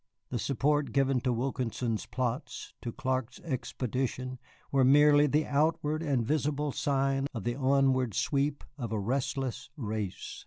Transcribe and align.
The 0.31 0.39
support 0.39 0.93
given 0.93 1.21
to 1.21 1.31
Wilkinson's 1.31 2.07
plots, 2.07 2.73
to 2.81 2.91
Clark's 2.91 3.39
expedition, 3.41 4.39
was 4.71 4.83
merely 4.87 5.27
the 5.27 5.45
outward 5.45 6.01
and 6.01 6.25
visible 6.25 6.71
sign 6.71 7.27
of 7.35 7.43
the 7.43 7.55
onward 7.55 8.15
sweep 8.15 8.63
of 8.79 8.91
a 8.91 8.99
resistless 8.99 9.69
race. 9.77 10.39